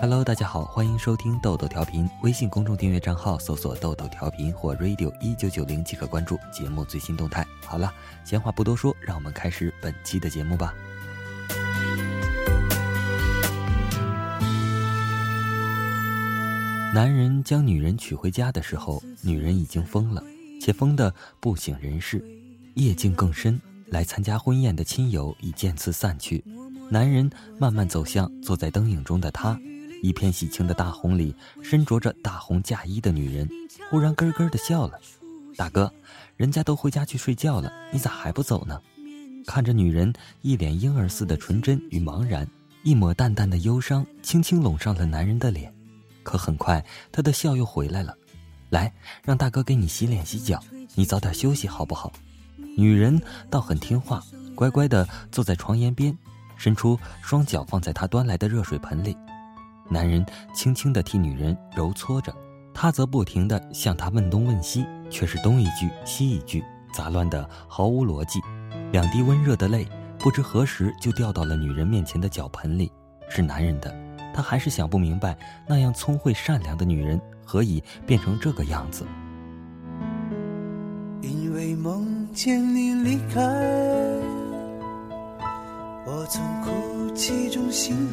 [0.00, 2.08] Hello，大家好，欢迎收听豆豆调频。
[2.22, 7.44] 微信公众订阅账号搜索“豆豆调频”或 “radio 一九九零”即可关注节目最新动态。
[7.66, 7.92] 好了，
[8.24, 10.72] 闲话不多说，让我们开始本期的节目吧。
[16.94, 20.22] 男人将女人娶回家的时候，女人已经疯了，
[20.62, 22.24] 且疯得不省人事。
[22.74, 26.44] 夜静更深，来参加婚宴的亲友已渐次散去，
[26.90, 29.58] 男人慢慢走向坐在灯影中的她。
[30.02, 33.48] 一片喜庆的大红里，身着着大红嫁衣的女人
[33.90, 35.00] 忽然咯咯的笑了。
[35.56, 35.90] 大哥，
[36.36, 38.78] 人家都回家去睡觉了，你咋还不走呢？
[39.46, 42.46] 看着女人一脸婴儿似的纯真与茫然，
[42.82, 45.72] 一抹淡淡的忧伤轻轻拢上了男人的脸。
[46.22, 48.14] 可很快，他的笑又回来了。
[48.68, 48.92] 来，
[49.22, 50.62] 让大哥给你洗脸洗脚，
[50.94, 52.12] 你早点休息好不好？
[52.76, 54.22] 女人倒很听话，
[54.54, 56.16] 乖乖的坐在床沿边，
[56.56, 59.16] 伸出双脚放在他端来的热水盆里。
[59.88, 62.34] 男人轻轻地替女人揉搓着，
[62.72, 68.40] 他则不停地向她问东问西，却是东一句西一句，杂乱的毫无逻辑。
[68.92, 69.86] 两滴温热的泪
[70.18, 72.90] 不知何时就掉到了女人面前的脚盆里，
[73.28, 73.94] 是男人的，
[74.34, 75.36] 他还是想不明白，
[75.68, 79.04] 那样聪慧善良的女人何以变成这个样子？
[81.20, 83.40] 因为梦见你离开，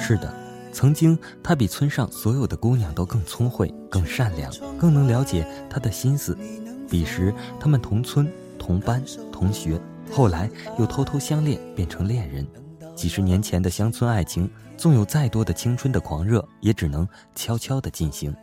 [0.00, 0.32] 是的。
[0.72, 6.36] 曾经，她比村上所有的姑娘都更聪慧、更善良、更能了解他的心思。
[6.88, 12.46] 彼时，他们同村、同班、同学，后来又偷偷相恋，变成恋人。
[12.96, 18.34] 几十年前的乡村爱情，纵有再多的青春的狂热，也只能悄悄地进行。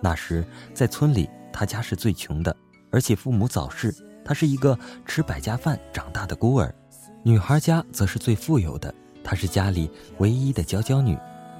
[0.00, 2.54] 那时，在村里，他家是最穷的，
[2.90, 6.74] 而且父母早逝，她是一个吃百家饭长大的孤儿。
[7.28, 11.14] 女孩家则是最富有的，她是家里唯一的娇娇女。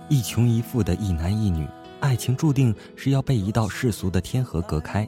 [0.08, 1.68] 一穷一富的一男一女，
[2.00, 5.06] 爱情注定是要被一道世俗的天河隔开。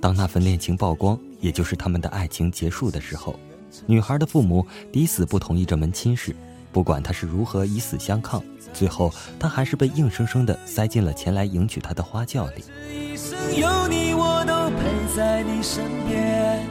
[0.00, 3.34] 当那份恋情曝光，也就是他们的爱情结束的时候，
[3.84, 6.36] 女孩的父母抵死不同意这门亲事。
[6.70, 8.40] 不管他是如何以死相抗，
[8.72, 12.62] 最后他还是被硬生生的塞进了前来迎娶她的花轿里。
[12.88, 16.64] 这一生有你，我都陪在你身边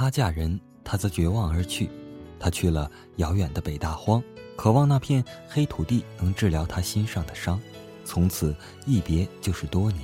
[0.00, 1.90] 她嫁人，他则绝望而去。
[2.38, 4.22] 他去了遥远的北大荒，
[4.56, 7.60] 渴望那片黑土地能治疗他心上的伤。
[8.02, 8.56] 从此
[8.86, 10.02] 一别就是多年，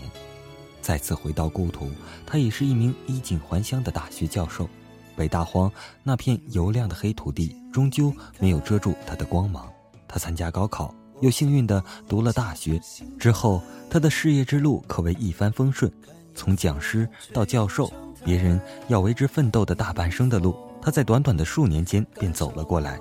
[0.83, 1.89] 再次回到故土，
[2.27, 4.69] 他已是一名衣锦还乡的大学教授。
[5.17, 9.67] 北大荒那片油亮的黑土地，终究没有遮住他的光芒。
[10.07, 12.79] 他参加高考，又幸运地读了大学。
[13.19, 15.91] 之后，他的事业之路可谓一帆风顺，
[16.35, 17.91] 从讲师到教授，
[18.27, 20.57] 别人要为之奋斗的大半生的路。
[20.83, 22.99] 他在短短的数年间便走了过来，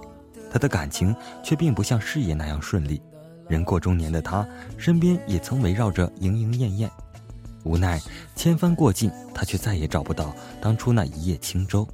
[0.52, 3.02] 他的感情却并不像事业那样顺利。
[3.48, 4.48] 人过中年的他，
[4.78, 6.92] 身边也曾围绕着莺莺燕燕，
[7.64, 8.00] 无奈
[8.36, 10.32] 千帆过尽，他却再也找不到
[10.62, 11.88] 当初那一叶轻舟。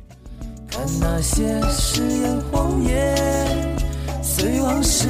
[0.69, 3.77] 看那些誓言谎言，
[4.21, 5.07] 随往事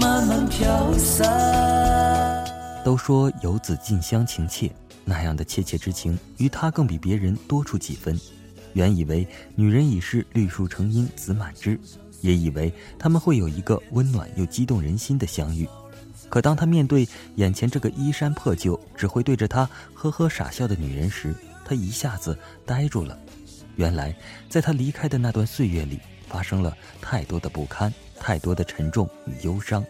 [0.00, 2.44] 慢慢飘散。
[2.84, 4.70] 都说游子近乡情怯，
[5.08, 8.20] 那样的切切之情，于他更比别人多出几分。
[8.74, 11.80] 原以为女人已是绿树成荫子满枝，
[12.20, 15.66] 也以为他们会有一个温暖又激动人心的相遇。
[16.28, 23.18] 可当他面对眼前这个衣衫破旧、只会对着他呵呵傻笑的女人时，他一下子呆住了。
[23.76, 24.14] 原来，
[24.50, 25.98] 在他离开的那段岁月里，
[26.28, 27.90] 发生了太多的不堪，
[28.20, 29.82] 太多的沉重与忧伤。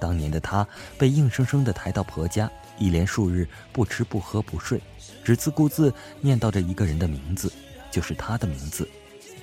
[0.00, 4.80] 当年的他被硬生生地抬到婆家，一连数日不吃不喝不睡，
[5.22, 7.52] 只自顾自念叨着一个人的名字。
[7.90, 8.88] 就是他的名字。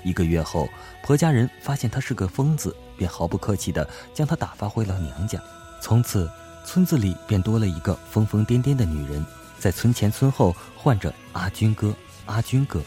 [0.04, 0.68] 一个月后，
[1.04, 5.42] 婆家人发现他是个疯子，便毫不客气地将他打发回了娘家。
[5.82, 6.30] 从此，
[6.66, 9.26] 村子里便多了一个疯疯癫癫的女人，
[9.58, 12.84] 在村前村后唤着“阿军哥，阿军哥”。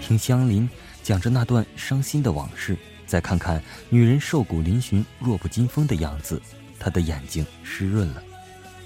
[0.00, 0.66] 听乡邻
[1.02, 6.40] 讲着那段伤心的往事，再看看女人瘦骨嶙峋、弱不禁风的样子，
[6.78, 8.22] 他的眼睛湿润了。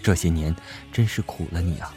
[0.03, 0.55] 这些年
[0.93, 1.95] 真是苦了你啊！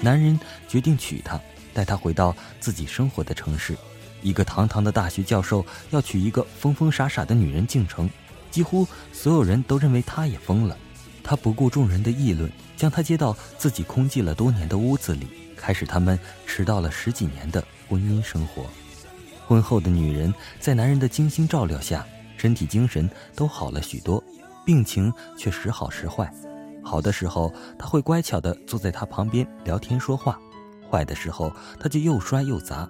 [0.00, 1.40] 男人决定娶她。
[1.74, 3.76] 带她回到自己生活的城市，
[4.20, 8.10] 一个堂堂的大学教授要娶一个疯疯傻傻的女人进城，
[8.50, 10.76] 几乎所有人都认为他也疯了。
[11.22, 18.66] 他不顾众人的议论，将她接到自己空寂了多年的屋子里，开始他们迟到了十几年的婚姻生活。
[19.46, 22.04] 婚后的女人在男人的精心照料下，
[22.36, 24.24] 身体精神都好了许多，
[24.64, 26.28] 病情却时好时坏。
[26.88, 30.38] 好的时候，他会乖巧地坐在他旁边聊天说话。
[30.90, 32.88] 坏的时候，他就又摔又砸。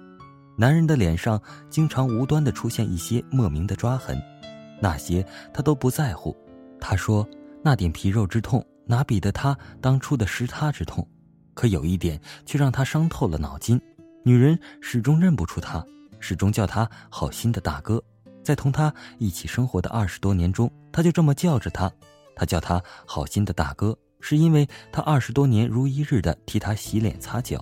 [0.57, 4.17] 男人的脸上经常无端的出现一些莫名的抓痕，
[4.81, 6.35] 那些他都不在乎。
[6.79, 7.27] 他说
[7.61, 11.05] ：“那点皮肉之痛，哪比得他当初的失他之痛？
[11.53, 13.79] 可有一点却让他伤透了脑筋：
[14.23, 15.85] 女人始终认不出他，
[16.21, 18.01] 始终叫他好心的大哥。
[18.41, 21.91] 在同他一起生活的二十多年中，他就这么叫着他。
[22.39, 27.61] 他叫他好心的大哥，是因为他二十多年如一日的替他洗脸擦脚。”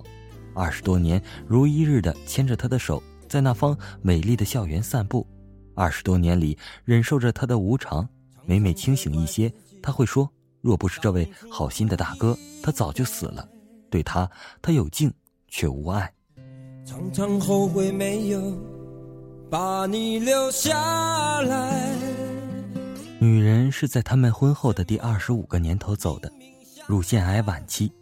[0.54, 5.26] 二十多年如一日的牵着他的手，在那方美丽的校园散步。
[5.74, 8.08] 二十多年里忍受着他的无常，
[8.44, 9.52] 每每清醒一些，
[9.82, 10.30] 他会说
[10.62, 13.48] ：“若不是这位好心的大哥，他早就死了。”
[13.90, 14.30] 对他，
[14.62, 15.12] 他有敬
[15.48, 16.12] 却无爱。
[16.84, 18.40] 常常后悔没有
[19.50, 22.07] 把你留下来。
[23.20, 26.30] 女人是在他们婚后的第二十五个年头走的，
[26.86, 27.92] 乳腺癌晚期。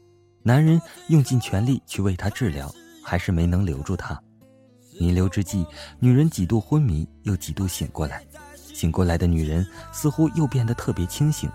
[0.43, 0.79] 男人
[1.09, 2.71] 用尽全力去为她治疗，
[3.03, 4.21] 还是没能留住她。
[5.01, 5.65] 弥留之际，
[5.99, 8.23] 女人几度昏迷，又几度醒过来。
[8.75, 11.51] 醒过来的女人似乎又变得特别清醒。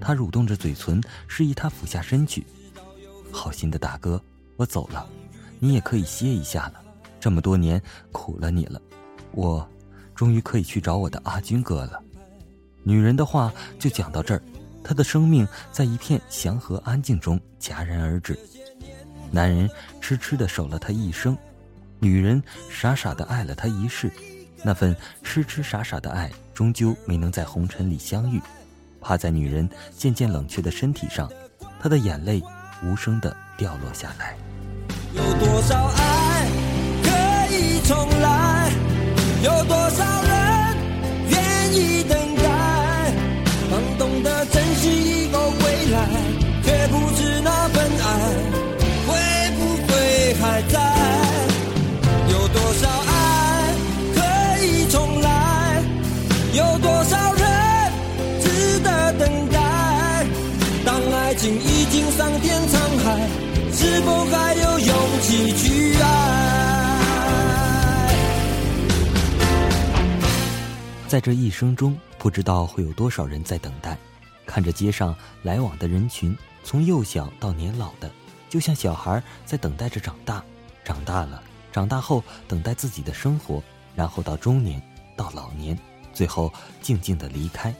[0.00, 2.46] 她蠕动着嘴唇，示意他俯下身去。
[3.32, 4.22] 好心的大哥，
[4.56, 5.04] 我走了，
[5.58, 6.74] 你也可以歇一下了。
[7.18, 7.82] 这么多年
[8.12, 8.80] 苦了你了，
[9.32, 9.68] 我
[10.14, 12.00] 终于可以去找我的阿军哥了。
[12.88, 14.40] 女人的话就讲到这儿。
[14.82, 18.38] 她的生命在一片祥和安静中戛然而止，
[19.30, 19.68] 男人
[20.00, 21.36] 痴痴的守了她一生，
[21.98, 24.10] 女人傻傻的爱了他一世，
[24.64, 28.40] 那份痴痴傻傻的爱终究没能在红尘里相遇。
[29.02, 31.30] 趴在女人渐渐冷却的身体上，
[31.78, 32.42] 他的眼泪
[32.82, 34.34] 无声的掉落下来。
[35.12, 36.48] 有多少爱
[37.02, 38.72] 可以重来？
[39.44, 40.22] 有多少？
[40.22, 40.76] 人
[41.28, 42.17] 愿意等
[65.30, 66.08] 有勇气去爱？
[71.06, 73.96] 在这一生中，不知道会有多少人在等待。
[74.46, 76.34] 看着街上来往的人群，
[76.64, 78.10] 从幼小到年老的，
[78.48, 80.42] 就像小孩在等待着长大。
[80.82, 83.62] 长大了，长大后等待自己的生活，
[83.94, 84.82] 然后到中年，
[85.14, 85.78] 到老年，
[86.14, 86.50] 最后
[86.80, 87.74] 静静的离开。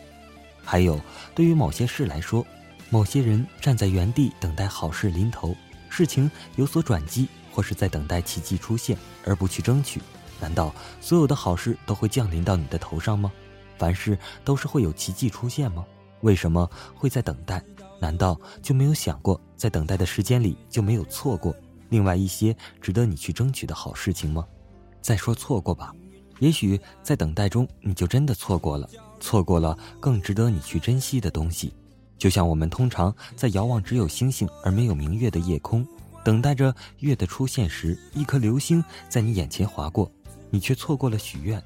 [0.62, 1.00] 还有，
[1.34, 2.46] 对于某些事来说，
[2.90, 5.56] 某些人站在原地等待好事临头。
[5.90, 7.26] 事情有所转机，
[7.58, 10.00] 或是在等待奇迹出现，而不去争取，
[10.40, 13.32] 难道所有的好事都会降临到你的头上吗？
[13.76, 15.84] 凡事都是会有奇迹出现吗？
[16.20, 17.60] 为什么会在等待？
[17.99, 21.52] 难道就没有想过，在等待的时间里就没有错过
[21.88, 24.46] 另外一些值得你去争取的好事情吗？
[25.02, 25.93] 再说错过吧，
[26.38, 28.88] 也许在等待中你就真的错过了，
[29.19, 31.75] 错过了更值得你去珍惜的东西。
[32.19, 35.84] 就像我们通常在遥望只有星星而没有明月的夜空，
[36.28, 40.12] 等待着月的出现时，一颗流星在你眼前划过，
[40.50, 41.58] 你却错过了许愿；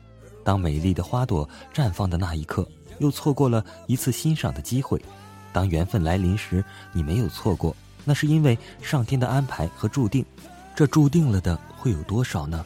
[0.44, 2.64] 当美丽的花朵绽放的那一刻，
[3.00, 4.97] 又错过了一次欣赏的机会；
[5.53, 7.75] 当缘分来临时，你没有错过，
[8.05, 10.25] 那是因为上天的安排和注定。
[10.76, 12.64] 这注定了的会有多少呢？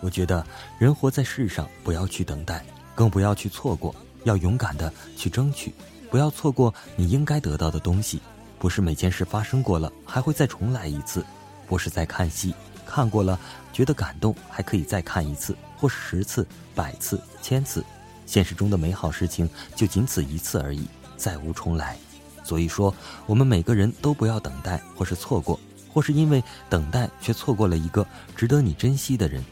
[0.00, 0.44] 我觉得
[0.80, 5.72] 人活在世上，不要去等待，更不要去错过，要勇敢的去争取。
[6.10, 8.20] 不要错过你应该得到的东西，
[8.58, 11.24] 不是每件事发生过了还会再重来一次，
[11.66, 12.54] 不是在看戏
[12.86, 13.38] 看过了
[13.72, 17.84] 觉得感动还可以再看一次，或是十次、百次、千次，
[18.24, 21.96] 现实中的美好事情就仅此一次而已，再无重来。
[22.42, 22.94] 所以说，
[23.26, 25.58] 我们每个人都不要等待，或是错过，
[25.92, 28.06] 或是因为等待却错过了一个
[28.36, 29.44] 值得你珍惜的人。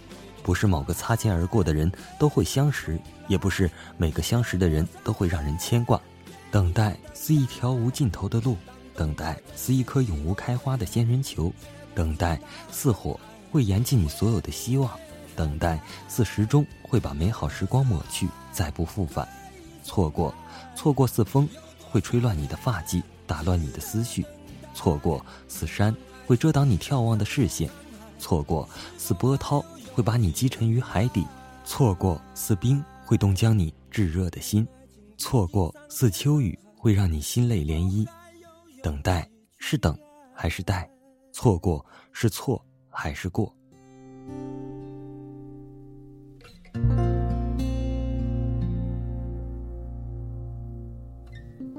[0.44, 6.00] 不是某个擦肩而过的人都会相识，也不是每个相识的人都会让人牵挂。
[6.50, 8.56] 等待似一条无尽头的路，
[8.94, 11.52] 等待似一颗永无开花的仙人球，
[11.94, 13.18] 等待似火
[13.50, 14.90] 会燃尽你所有的希望，
[15.36, 19.26] 等待似时钟会把美好时光抹去，再不复返。
[19.82, 20.34] 错过，
[20.74, 21.48] 错过似风
[21.90, 24.22] 会吹乱你的发髻，打乱你的思绪；
[24.74, 25.94] 错过似山
[26.26, 27.68] 会遮挡你眺望的视线；
[28.18, 31.22] 错过似波涛会把你击沉于海底；
[31.64, 34.66] 错过似冰会冻僵你炙热的心。
[35.16, 38.06] 错过似秋雨，会让你心泪涟漪；
[38.82, 39.96] 等待是等
[40.34, 40.90] 还是待？
[41.34, 43.52] 错过是错还是过？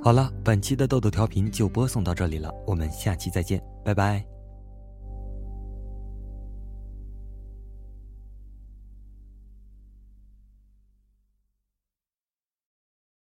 [0.03, 4.23] 好了，本期的豆豆调频就播送到这里了，我们下期再见，拜拜。